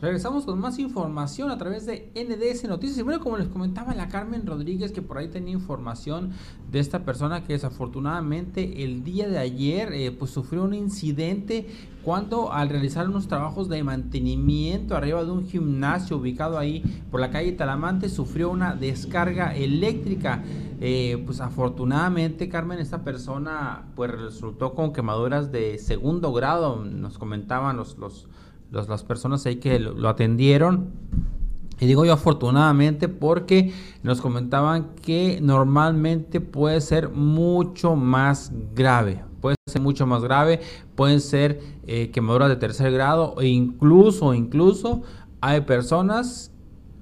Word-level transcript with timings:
Regresamos 0.00 0.46
con 0.46 0.58
más 0.58 0.78
información 0.78 1.50
a 1.50 1.58
través 1.58 1.84
de 1.84 2.10
NDS 2.14 2.64
Noticias. 2.64 2.98
Y 2.98 3.02
bueno, 3.02 3.20
como 3.20 3.36
les 3.36 3.48
comentaba 3.48 3.94
la 3.94 4.08
Carmen 4.08 4.46
Rodríguez, 4.46 4.92
que 4.92 5.02
por 5.02 5.18
ahí 5.18 5.28
tenía 5.28 5.52
información 5.52 6.30
de 6.72 6.78
esta 6.78 7.04
persona 7.04 7.44
que 7.44 7.52
desafortunadamente 7.52 8.82
el 8.82 9.04
día 9.04 9.28
de 9.28 9.36
ayer 9.36 9.92
eh, 9.92 10.10
pues 10.10 10.30
sufrió 10.30 10.64
un 10.64 10.72
incidente 10.72 11.66
cuando 12.02 12.50
al 12.50 12.70
realizar 12.70 13.06
unos 13.10 13.28
trabajos 13.28 13.68
de 13.68 13.84
mantenimiento 13.84 14.96
arriba 14.96 15.22
de 15.22 15.32
un 15.32 15.46
gimnasio 15.46 16.16
ubicado 16.16 16.58
ahí 16.58 16.82
por 17.10 17.20
la 17.20 17.30
calle 17.30 17.52
Talamante 17.52 18.08
sufrió 18.08 18.50
una 18.50 18.74
descarga 18.74 19.54
eléctrica. 19.54 20.42
Eh, 20.80 21.22
pues 21.26 21.42
afortunadamente 21.42 22.48
Carmen, 22.48 22.78
esta 22.78 23.04
persona 23.04 23.84
pues 23.96 24.10
resultó 24.12 24.72
con 24.72 24.94
quemaduras 24.94 25.52
de 25.52 25.76
segundo 25.76 26.32
grado, 26.32 26.86
nos 26.86 27.18
comentaban 27.18 27.76
los, 27.76 27.98
los 27.98 28.26
las 28.70 29.04
personas 29.04 29.44
ahí 29.46 29.56
que 29.56 29.78
lo, 29.78 30.08
atendieron. 30.08 30.90
Y 31.80 31.86
digo 31.86 32.04
yo 32.04 32.12
afortunadamente 32.12 33.08
porque 33.08 33.72
nos 34.02 34.20
comentaban 34.20 34.90
que 35.02 35.38
normalmente 35.40 36.40
puede 36.40 36.80
ser 36.80 37.08
mucho 37.08 37.96
más 37.96 38.52
grave. 38.74 39.24
Puede 39.40 39.56
ser 39.66 39.80
mucho 39.80 40.06
más 40.06 40.22
grave, 40.22 40.60
pueden 40.94 41.20
ser 41.20 41.60
eh, 41.86 42.10
quemaduras 42.10 42.50
de 42.50 42.56
tercer 42.56 42.92
grado 42.92 43.36
e 43.40 43.46
incluso, 43.46 44.34
incluso 44.34 45.02
hay 45.40 45.62
personas 45.62 46.52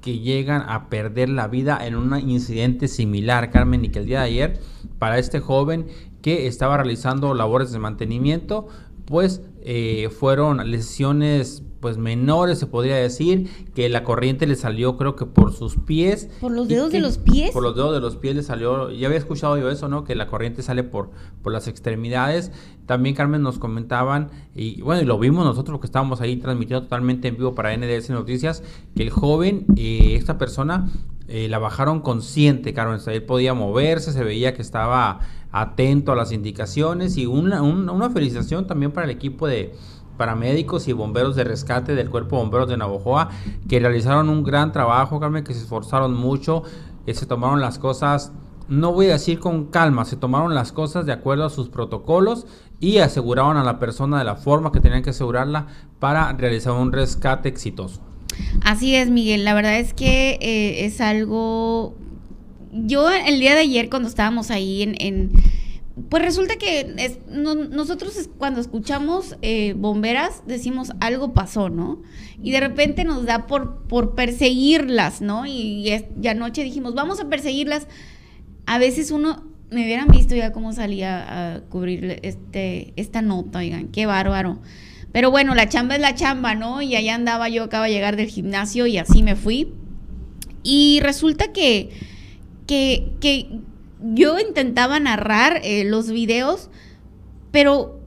que 0.00 0.20
llegan 0.20 0.62
a 0.68 0.88
perder 0.88 1.28
la 1.28 1.48
vida 1.48 1.84
en 1.84 1.96
un 1.96 2.16
incidente 2.20 2.86
similar, 2.86 3.50
Carmen, 3.50 3.84
y 3.84 3.88
que 3.88 3.98
el 3.98 4.06
día 4.06 4.20
de 4.20 4.26
ayer 4.26 4.60
para 4.98 5.18
este 5.18 5.40
joven 5.40 5.86
que 6.22 6.46
estaba 6.46 6.76
realizando 6.76 7.34
labores 7.34 7.72
de 7.72 7.78
mantenimiento, 7.78 8.68
pues 9.08 9.40
eh, 9.62 10.10
fueron 10.10 10.70
lesiones 10.70 11.62
pues 11.80 11.96
menores 11.96 12.58
se 12.58 12.66
podría 12.66 12.96
decir 12.96 13.48
que 13.74 13.88
la 13.88 14.04
corriente 14.04 14.46
le 14.46 14.54
salió 14.54 14.98
creo 14.98 15.16
que 15.16 15.24
por 15.24 15.52
sus 15.52 15.76
pies. 15.76 16.28
Por 16.40 16.52
los 16.52 16.68
dedos 16.68 16.92
de 16.92 17.00
los 17.00 17.16
pies 17.16 17.52
por 17.52 17.62
los 17.62 17.74
dedos 17.74 17.94
de 17.94 18.00
los 18.00 18.16
pies 18.16 18.36
le 18.36 18.42
salió 18.42 18.90
ya 18.90 19.06
había 19.06 19.18
escuchado 19.18 19.56
yo 19.56 19.70
eso 19.70 19.88
no 19.88 20.04
que 20.04 20.14
la 20.14 20.26
corriente 20.26 20.62
sale 20.62 20.84
por 20.84 21.10
por 21.42 21.52
las 21.52 21.68
extremidades. 21.68 22.52
También 22.84 23.14
Carmen 23.14 23.40
nos 23.40 23.58
comentaban 23.58 24.30
y 24.54 24.82
bueno 24.82 25.00
y 25.00 25.06
lo 25.06 25.18
vimos 25.18 25.46
nosotros 25.46 25.80
que 25.80 25.86
estábamos 25.86 26.20
ahí 26.20 26.36
transmitiendo 26.36 26.82
totalmente 26.82 27.28
en 27.28 27.36
vivo 27.36 27.54
para 27.54 27.74
NDS 27.74 28.10
Noticias 28.10 28.62
que 28.94 29.04
el 29.04 29.10
joven 29.10 29.64
eh, 29.76 30.16
esta 30.16 30.36
persona 30.36 30.90
eh, 31.28 31.48
la 31.48 31.58
bajaron 31.58 32.00
consciente 32.00 32.72
Carmen 32.72 33.00
él 33.06 33.22
podía 33.22 33.54
moverse 33.54 34.12
se 34.12 34.24
veía 34.24 34.54
que 34.54 34.62
estaba 34.62 35.20
atento 35.52 36.12
a 36.12 36.16
las 36.16 36.32
indicaciones 36.32 37.16
y 37.16 37.26
una, 37.26 37.62
una 37.62 38.10
felicitación 38.10 38.66
también 38.66 38.92
para 38.92 39.04
el 39.04 39.10
equipo 39.10 39.46
de 39.46 39.74
paramédicos 40.18 40.88
y 40.88 40.92
bomberos 40.92 41.36
de 41.36 41.44
rescate 41.44 41.94
del 41.94 42.10
Cuerpo 42.10 42.36
de 42.36 42.42
Bomberos 42.42 42.68
de 42.68 42.76
Navojoa 42.76 43.30
que 43.68 43.80
realizaron 43.80 44.28
un 44.28 44.42
gran 44.42 44.72
trabajo, 44.72 45.20
Carmen, 45.20 45.44
que 45.44 45.54
se 45.54 45.60
esforzaron 45.60 46.12
mucho, 46.12 46.64
que 47.06 47.14
se 47.14 47.24
tomaron 47.24 47.60
las 47.60 47.78
cosas, 47.78 48.32
no 48.68 48.92
voy 48.92 49.06
a 49.06 49.12
decir 49.12 49.38
con 49.38 49.66
calma, 49.66 50.04
se 50.04 50.16
tomaron 50.16 50.54
las 50.54 50.72
cosas 50.72 51.06
de 51.06 51.12
acuerdo 51.12 51.46
a 51.46 51.50
sus 51.50 51.70
protocolos 51.70 52.46
y 52.80 52.98
aseguraron 52.98 53.56
a 53.56 53.64
la 53.64 53.78
persona 53.78 54.18
de 54.18 54.24
la 54.24 54.36
forma 54.36 54.72
que 54.72 54.80
tenían 54.80 55.02
que 55.02 55.10
asegurarla 55.10 55.68
para 55.98 56.32
realizar 56.32 56.74
un 56.74 56.92
rescate 56.92 57.48
exitoso. 57.48 58.07
Así 58.62 58.94
es, 58.94 59.10
Miguel, 59.10 59.44
la 59.44 59.54
verdad 59.54 59.78
es 59.78 59.94
que 59.94 60.38
eh, 60.40 60.84
es 60.84 61.00
algo 61.00 61.96
yo 62.72 63.10
el 63.10 63.40
día 63.40 63.54
de 63.54 63.60
ayer 63.60 63.88
cuando 63.88 64.08
estábamos 64.08 64.50
ahí 64.50 64.82
en, 64.82 65.30
pues 66.08 66.22
resulta 66.22 66.56
que 66.56 67.18
nosotros 67.30 68.30
cuando 68.38 68.60
escuchamos 68.60 69.36
eh, 69.42 69.74
bomberas 69.76 70.42
decimos 70.46 70.92
algo 71.00 71.34
pasó, 71.34 71.70
¿no? 71.70 72.02
Y 72.42 72.52
de 72.52 72.60
repente 72.60 73.04
nos 73.04 73.24
da 73.24 73.46
por, 73.46 73.82
por 73.88 74.14
perseguirlas, 74.14 75.20
¿no? 75.20 75.44
Y, 75.46 75.90
ya 76.20 76.30
anoche 76.32 76.62
dijimos, 76.62 76.94
vamos 76.94 77.20
a 77.20 77.28
perseguirlas. 77.28 77.88
A 78.66 78.78
veces 78.78 79.10
uno, 79.10 79.44
me 79.70 79.84
hubieran 79.84 80.08
visto 80.08 80.36
ya 80.36 80.52
cómo 80.52 80.72
salía 80.72 81.54
a 81.54 81.60
cubrir 81.62 82.20
este, 82.22 82.92
esta 82.96 83.22
nota, 83.22 83.58
oigan, 83.58 83.88
qué 83.88 84.06
bárbaro. 84.06 84.60
Pero 85.12 85.30
bueno, 85.30 85.54
la 85.54 85.68
chamba 85.68 85.94
es 85.94 86.00
la 86.00 86.14
chamba, 86.14 86.54
¿no? 86.54 86.82
Y 86.82 86.96
allá 86.96 87.14
andaba 87.14 87.48
yo, 87.48 87.64
acaba 87.64 87.86
de 87.86 87.92
llegar 87.92 88.16
del 88.16 88.28
gimnasio 88.28 88.86
y 88.86 88.98
así 88.98 89.22
me 89.22 89.36
fui. 89.36 89.72
Y 90.62 91.00
resulta 91.02 91.52
que 91.52 91.90
que, 92.68 93.60
yo 94.00 94.38
intentaba 94.38 95.00
narrar 95.00 95.60
eh, 95.64 95.84
los 95.84 96.08
videos, 96.10 96.70
pero 97.50 98.00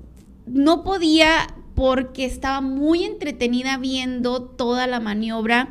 no 0.45 0.83
podía 0.83 1.53
porque 1.75 2.23
estaba 2.25 2.61
muy 2.61 3.03
entretenida 3.03 3.77
viendo 3.77 4.41
toda 4.43 4.87
la 4.87 5.01
maniobra 5.01 5.69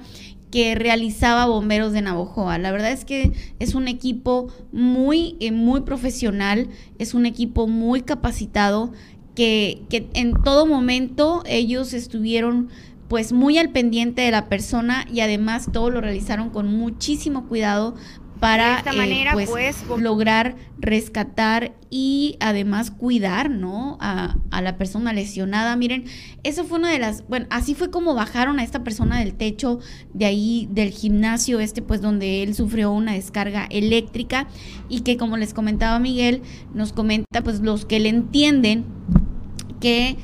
que 0.50 0.74
realizaba 0.74 1.47
Bomberos 1.47 1.92
de 1.92 2.02
Navojoa. 2.02 2.58
La 2.58 2.72
verdad 2.72 2.91
es 2.91 3.04
que 3.04 3.32
es 3.60 3.74
un 3.74 3.86
equipo 3.86 4.48
muy, 4.72 5.36
eh, 5.41 5.52
muy 5.52 5.82
profesional, 5.82 6.68
es 6.98 7.14
un 7.14 7.24
equipo 7.24 7.66
muy 7.66 8.02
capacitado, 8.02 8.92
que, 9.34 9.82
que 9.88 10.08
en 10.14 10.34
todo 10.42 10.66
momento 10.66 11.42
ellos 11.46 11.92
estuvieron 11.92 12.68
pues 13.08 13.32
muy 13.32 13.58
al 13.58 13.70
pendiente 13.70 14.22
de 14.22 14.30
la 14.30 14.48
persona 14.48 15.04
y 15.12 15.20
además 15.20 15.68
todo 15.72 15.91
lo 15.91 16.00
realizaron 16.00 16.50
con 16.50 16.68
muchísimo 16.68 17.48
cuidado 17.48 17.96
para 18.41 18.80
eh, 18.80 19.26
pues, 19.32 19.50
pues 19.86 20.02
lograr 20.02 20.56
rescatar 20.78 21.74
y 21.91 22.36
además 22.41 22.91
cuidar, 22.91 23.50
¿no? 23.50 23.98
A, 24.00 24.36
la 24.62 24.76
persona 24.76 25.12
lesionada. 25.12 25.76
Miren, 25.76 26.04
eso 26.42 26.64
fue 26.64 26.78
una 26.78 26.91
de 26.91 26.98
las, 26.98 27.26
bueno, 27.28 27.47
así 27.50 27.74
fue 27.74 27.91
como 27.91 28.14
bajaron 28.14 28.58
a 28.58 28.64
esta 28.64 28.82
persona 28.84 29.18
del 29.18 29.34
techo 29.34 29.80
de 30.12 30.26
ahí, 30.26 30.68
del 30.70 30.91
gimnasio 30.91 31.60
este, 31.60 31.82
pues 31.82 32.00
donde 32.00 32.42
él 32.42 32.54
sufrió 32.54 32.92
una 32.92 33.12
descarga 33.12 33.66
eléctrica 33.70 34.48
y 34.88 35.00
que 35.00 35.16
como 35.16 35.36
les 35.36 35.54
comentaba 35.54 35.98
Miguel, 35.98 36.42
nos 36.74 36.92
comenta 36.92 37.42
pues 37.42 37.60
los 37.60 37.84
que 37.84 38.00
le 38.00 38.08
entienden 38.08 38.84
que 39.80 40.16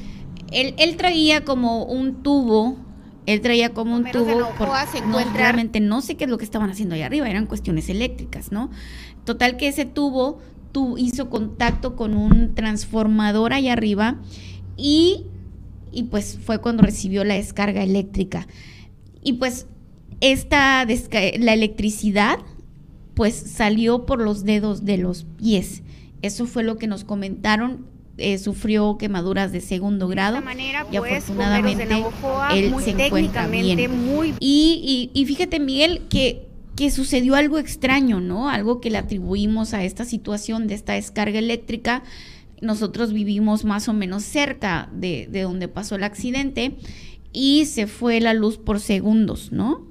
él, 0.52 0.74
él 0.78 0.96
traía 0.96 1.44
como 1.44 1.84
un 1.84 2.22
tubo 2.22 2.86
él 3.26 3.40
traía 3.40 3.74
como 3.74 3.96
un 3.96 4.04
tubo. 4.10 4.48
Por, 4.56 4.68
no, 4.68 5.18
realmente 5.34 5.80
no 5.80 6.00
sé 6.00 6.16
qué 6.16 6.24
es 6.24 6.30
lo 6.30 6.38
que 6.38 6.44
estaban 6.44 6.70
haciendo 6.70 6.94
ahí 6.94 7.02
arriba, 7.02 7.28
eran 7.28 7.46
cuestiones 7.46 7.88
eléctricas, 7.88 8.52
¿no? 8.52 8.70
Total 9.24 9.56
que 9.56 9.68
ese 9.68 9.84
tubo 9.84 10.38
tu, 10.72 10.96
hizo 10.96 11.28
contacto 11.28 11.96
con 11.96 12.16
un 12.16 12.54
transformador 12.54 13.52
ahí 13.52 13.68
arriba 13.68 14.20
y, 14.76 15.24
y 15.90 16.04
pues 16.04 16.38
fue 16.40 16.60
cuando 16.60 16.84
recibió 16.84 17.24
la 17.24 17.34
descarga 17.34 17.82
eléctrica. 17.82 18.46
Y 19.22 19.34
pues 19.34 19.66
esta 20.20 20.86
la 20.86 21.52
electricidad 21.52 22.38
pues 23.14 23.34
salió 23.34 24.06
por 24.06 24.20
los 24.20 24.44
dedos 24.44 24.84
de 24.84 24.98
los 24.98 25.24
pies. 25.36 25.82
Eso 26.22 26.46
fue 26.46 26.62
lo 26.62 26.76
que 26.76 26.86
nos 26.86 27.02
comentaron 27.02 27.86
eh, 28.18 28.38
sufrió 28.38 28.96
quemaduras 28.98 29.52
de 29.52 29.60
segundo 29.60 30.08
grado 30.08 30.38
y 30.90 30.98
pues, 30.98 31.24
afortunadamente 31.24 31.86
él 32.54 32.74
se 32.82 32.90
encuentra 32.90 33.46
bien. 33.46 33.78
Y, 34.40 35.10
y, 35.12 35.24
fíjate 35.26 35.60
Miguel 35.60 36.02
que, 36.08 36.46
que 36.76 36.90
sucedió 36.90 37.34
algo 37.34 37.58
extraño, 37.58 38.20
¿no? 38.20 38.48
Algo 38.48 38.80
que 38.80 38.90
le 38.90 38.98
atribuimos 38.98 39.74
a 39.74 39.84
esta 39.84 40.04
situación 40.04 40.66
de 40.66 40.74
esta 40.74 40.94
descarga 40.94 41.38
eléctrica. 41.38 42.04
Nosotros 42.62 43.12
vivimos 43.12 43.64
más 43.64 43.88
o 43.88 43.92
menos 43.92 44.22
cerca 44.22 44.88
de, 44.92 45.28
de 45.30 45.42
donde 45.42 45.68
pasó 45.68 45.96
el 45.96 46.04
accidente 46.04 46.76
y 47.32 47.66
se 47.66 47.86
fue 47.86 48.20
la 48.20 48.32
luz 48.32 48.56
por 48.56 48.80
segundos, 48.80 49.52
¿no? 49.52 49.84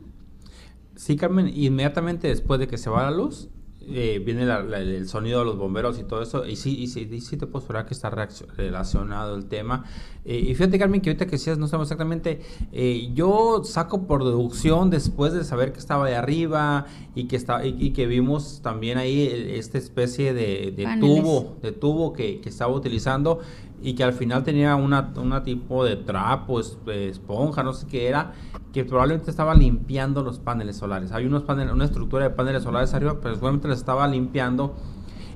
Sí, 0.95 1.15
Carmen, 1.15 1.51
inmediatamente 1.53 2.27
después 2.27 2.59
de 2.59 2.67
que 2.67 2.77
se 2.79 2.89
va 2.89 3.03
la 3.03 3.11
luz, 3.11 3.49
eh, 3.87 4.21
viene 4.23 4.43
el 4.43 5.07
sonido 5.07 5.39
de 5.39 5.45
los 5.45 5.57
bomberos 5.57 5.99
y 5.99 6.03
todo 6.03 6.21
eso, 6.21 6.45
y 6.45 6.55
sí, 6.55 6.75
y 6.77 6.87
sí, 6.87 7.21
sí 7.21 7.37
te 7.37 7.45
puedo 7.45 7.63
esperar 7.63 7.85
que 7.85 7.93
está 7.93 8.09
relacionado 8.09 9.35
el 9.35 9.45
tema. 9.45 9.85
Eh, 10.23 10.39
y 10.39 10.55
fíjate, 10.55 10.79
Carmen, 10.79 11.01
que 11.01 11.11
ahorita 11.11 11.25
que 11.25 11.31
decías, 11.31 11.57
no 11.57 11.67
sabemos 11.67 11.87
exactamente, 11.87 12.41
eh, 12.71 13.11
yo 13.13 13.61
saco 13.63 14.07
por 14.07 14.23
deducción 14.23 14.89
después 14.89 15.33
de 15.33 15.43
saber 15.43 15.71
que 15.71 15.79
estaba 15.79 16.07
de 16.07 16.15
arriba 16.15 16.87
y 17.13 17.25
que, 17.25 17.35
está, 17.35 17.65
y, 17.65 17.91
que 17.91 18.07
vimos 18.07 18.61
también 18.63 18.97
ahí 18.97 19.21
esta 19.55 19.77
especie 19.77 20.33
de, 20.33 20.73
tubo, 20.99 21.57
de 21.61 21.71
tubo 21.71 22.13
que, 22.13 22.41
que 22.41 22.49
estaba 22.49 22.73
utilizando 22.73 23.39
y 23.85 23.93
que 23.93 24.03
al 24.03 24.13
final 24.13 24.43
tenía 24.43 24.75
una, 24.75 25.13
una 25.15 25.43
tipo 25.43 25.85
de 25.85 25.95
trapo, 25.95 26.59
esponja, 26.59 27.61
no 27.61 27.71
sé 27.71 27.85
qué 27.85 28.07
era, 28.07 28.33
que 28.73 28.83
probablemente 28.83 29.29
estaba 29.29 29.53
limpiando 29.53 30.23
los 30.23 30.39
paneles 30.39 30.77
solares. 30.77 31.11
Hay 31.11 31.27
unos 31.27 31.43
paneles, 31.43 31.71
una 31.71 31.85
estructura 31.85 32.23
de 32.23 32.31
paneles 32.31 32.63
solares 32.63 32.95
arriba, 32.95 33.19
pero 33.21 33.35
seguramente 33.35 33.67
les 33.67 33.77
estaba 33.77 34.07
limpiando. 34.07 34.73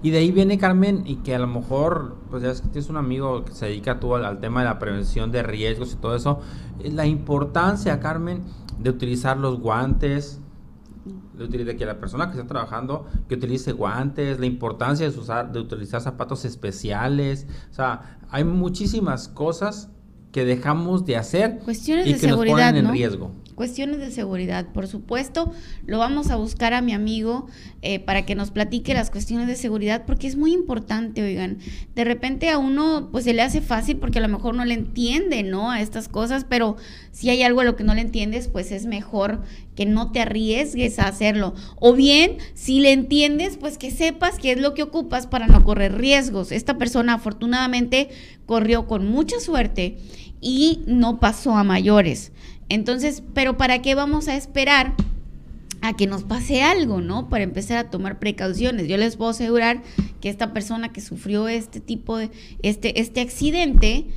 Y 0.02 0.10
de 0.10 0.18
ahí 0.18 0.32
viene 0.32 0.58
Carmen 0.58 1.04
y 1.06 1.18
que 1.18 1.36
a 1.36 1.40
lo 1.40 1.46
mejor, 1.46 2.16
pues 2.32 2.42
ya 2.42 2.50
es 2.50 2.62
que 2.62 2.70
tienes 2.70 2.90
un 2.90 2.98
amigo 2.98 3.46
que 3.46 3.54
se 3.54 3.68
dedica 3.68 4.00
tú 4.00 4.16
al, 4.16 4.40
tema 4.40 4.62
de 4.62 4.66
la 4.66 4.80
prevención 4.80 5.32
de 5.32 5.44
riesgos 5.44 5.94
y 5.94 5.98
todo 5.98 6.16
eso. 6.16 6.40
La 6.84 7.06
importancia, 7.06 8.00
Carmen, 8.00 8.42
de 8.80 8.90
utilizar 8.90 9.38
los 9.38 9.60
guantes, 9.60 10.42
de, 11.34 11.76
que 11.78 11.86
la 11.86 12.00
persona 12.00 12.30
que 12.30 12.38
está 12.38 12.48
trabajando 12.48 13.06
que 13.28 13.36
utilice 13.36 13.72
guantes, 13.72 14.40
la 14.40 14.46
importancia 14.46 15.10
de, 15.10 15.18
usar, 15.18 15.52
de 15.52 15.60
utilizar 15.60 16.02
zapatos 16.02 16.46
especiales. 16.46 17.48
O 17.72 17.74
sea, 17.74 18.20
hay 18.30 18.44
muchísimas 18.44 19.28
cosas 19.28 19.90
que 20.32 20.46
dejamos 20.46 21.06
de 21.06 21.18
hacer 21.18 21.60
Cuestiones 21.60 22.08
y 22.08 22.14
de 22.14 22.20
que 22.20 22.28
seguridad, 22.28 22.56
nos 22.56 22.66
ponen 22.68 22.84
¿no? 22.84 22.90
en 22.90 22.96
riesgo. 22.96 23.32
Cuestiones 23.56 23.98
de 23.98 24.10
seguridad, 24.12 24.68
por 24.72 24.88
supuesto. 24.88 25.52
Lo 25.86 25.98
vamos 25.98 26.30
a 26.30 26.38
buscar 26.38 26.74
a 26.74 26.82
mi 26.82 26.94
amigo 26.94 27.48
eh, 27.82 28.00
para 28.00 28.26
que 28.26 28.34
nos 28.34 28.52
platique 28.52 28.94
las 28.94 29.10
cuestiones 29.10 29.48
de 29.48 29.58
seguridad, 29.58 30.06
porque 30.06 30.28
es 30.28 30.38
muy 30.38 30.54
importante, 30.54 31.22
oigan. 31.22 31.58
De 31.94 32.06
repente 32.06 32.50
a 32.50 32.58
uno 32.58 33.10
pues 33.12 33.26
se 33.26 33.34
le 33.34 33.42
hace 33.42 33.60
fácil 33.60 33.98
porque 33.98 34.20
a 34.20 34.22
lo 34.22 34.30
mejor 34.30 34.56
no 34.56 34.64
le 34.64 34.76
entiende, 34.76 35.44
¿no? 35.44 35.72
A 35.72 35.82
estas 35.82 36.08
cosas, 36.08 36.46
pero 36.48 36.78
si 37.12 37.30
hay 37.30 37.44
algo 37.44 37.60
a 37.60 37.66
lo 37.66 37.76
que 37.76 37.84
no 37.84 37.96
le 37.96 38.02
entiendes, 38.02 38.48
pues 38.48 38.72
es 38.72 38.86
mejor 38.86 39.42
que 39.76 39.86
no 39.86 40.12
te 40.14 40.22
arriesgues 40.22 40.98
a 41.00 41.08
hacerlo. 41.10 41.54
O 41.78 41.94
bien, 41.94 42.38
si 42.54 42.80
le 42.80 42.94
entiendes, 42.94 43.58
pues 43.58 43.78
que 43.78 43.92
sepas 43.92 44.38
qué 44.40 44.54
es 44.54 44.62
lo 44.62 44.74
que 44.74 44.84
ocupas 44.84 45.28
para 45.28 45.48
no 45.48 45.66
correr 45.66 45.98
riesgos. 45.98 46.54
Esta 46.54 46.78
persona 46.78 47.16
afortunadamente 47.16 48.10
corrió 48.46 48.88
con 48.88 49.08
mucha 49.08 49.40
suerte 49.40 49.98
y 50.42 50.82
no 50.88 51.20
pasó 51.20 51.56
a 51.58 51.64
mayores. 51.64 52.32
Entonces, 52.70 53.24
pero 53.34 53.58
¿para 53.58 53.82
qué 53.82 53.96
vamos 53.96 54.28
a 54.28 54.36
esperar 54.36 54.94
a 55.82 55.96
que 55.96 56.08
nos 56.08 56.24
pase 56.24 56.62
algo, 56.62 57.02
¿no? 57.02 57.30
Para 57.30 57.44
empezar 57.44 57.78
a 57.78 57.90
tomar 57.90 58.20
precauciones. 58.20 58.88
Yo 58.88 58.98
les 58.98 59.16
puedo 59.16 59.32
asegurar 59.32 59.82
que 60.22 60.30
esta 60.30 60.54
persona 60.54 60.92
que 60.92 61.02
sufrió 61.02 61.48
este 61.48 61.80
tipo 61.80 62.18
de, 62.18 62.32
este, 62.62 63.00
este 63.00 63.22
accidente, 63.22 64.08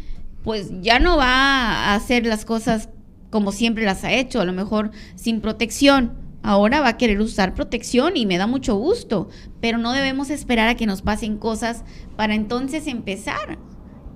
pues 0.42 0.70
ya 0.80 0.98
no 0.98 1.16
va 1.16 1.26
a 1.26 1.94
hacer 1.94 2.26
las 2.26 2.44
cosas 2.44 2.88
como 3.30 3.52
siempre 3.52 3.84
las 3.84 4.04
ha 4.04 4.12
hecho, 4.12 4.40
a 4.40 4.44
lo 4.44 4.52
mejor 4.52 4.90
sin 5.14 5.40
protección. 5.40 6.12
Ahora 6.42 6.80
va 6.80 6.88
a 6.88 6.96
querer 6.96 7.20
usar 7.20 7.54
protección 7.54 8.16
y 8.16 8.26
me 8.26 8.36
da 8.36 8.48
mucho 8.48 8.74
gusto, 8.74 9.28
pero 9.60 9.78
no 9.78 9.92
debemos 9.92 10.28
esperar 10.28 10.68
a 10.68 10.74
que 10.74 10.86
nos 10.86 11.00
pasen 11.00 11.38
cosas 11.38 11.84
para 12.16 12.34
entonces 12.34 12.88
empezar 12.88 13.58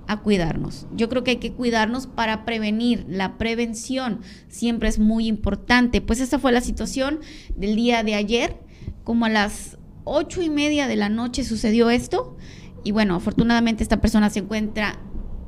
a 0.07 0.21
cuidarnos. 0.21 0.87
Yo 0.95 1.09
creo 1.09 1.23
que 1.23 1.31
hay 1.31 1.37
que 1.37 1.53
cuidarnos 1.53 2.07
para 2.07 2.45
prevenir. 2.45 3.05
La 3.09 3.37
prevención 3.37 4.21
siempre 4.47 4.89
es 4.89 4.99
muy 4.99 5.27
importante. 5.27 6.01
Pues 6.01 6.19
esa 6.19 6.39
fue 6.39 6.51
la 6.51 6.61
situación 6.61 7.19
del 7.55 7.75
día 7.75 8.03
de 8.03 8.15
ayer. 8.15 8.57
Como 9.03 9.25
a 9.25 9.29
las 9.29 9.77
ocho 10.05 10.41
y 10.41 10.49
media 10.49 10.87
de 10.87 10.95
la 10.95 11.09
noche 11.09 11.43
sucedió 11.43 11.89
esto. 11.89 12.37
Y 12.83 12.91
bueno, 12.91 13.15
afortunadamente 13.15 13.83
esta 13.83 13.99
persona 13.99 14.29
se 14.29 14.39
encuentra 14.39 14.97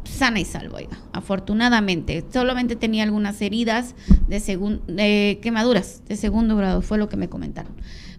sana 0.04 0.40
y 0.40 0.46
salva, 0.46 0.78
oiga. 0.80 0.98
Afortunadamente. 1.14 2.26
Solamente 2.34 2.76
tenía 2.76 3.04
algunas 3.04 3.42
heridas 3.42 3.96
de, 4.28 4.38
segun- 4.40 4.82
de 4.88 5.40
quemaduras 5.42 6.04
de 6.08 6.16
segundo 6.18 6.56
grado, 6.58 6.82
fue 6.82 6.98
lo 6.98 7.08
que 7.10 7.16
me 7.18 7.30
comentaron. 7.30 7.74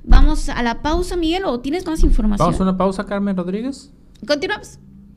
Vamos 0.04 0.48
a 0.48 0.62
la 0.62 0.80
pausa, 0.82 1.16
Miguel, 1.16 1.44
o 1.44 1.60
tienes 1.60 1.84
más 1.86 2.02
información. 2.02 2.46
Vamos 2.46 2.60
a 2.60 2.62
una 2.62 2.76
pausa, 2.76 3.04
Carmen 3.04 3.36
Rodríguez. 3.36 3.92
Continuamos. 4.26 4.78